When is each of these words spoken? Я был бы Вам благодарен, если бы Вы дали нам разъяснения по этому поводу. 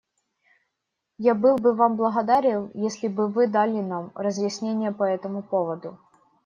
Я 1.31 1.35
был 1.35 1.57
бы 1.59 1.75
Вам 1.75 1.95
благодарен, 1.97 2.71
если 2.73 3.07
бы 3.07 3.27
Вы 3.29 3.45
дали 3.45 3.81
нам 3.81 4.11
разъяснения 4.15 4.91
по 4.91 5.03
этому 5.03 5.43
поводу. 5.43 5.99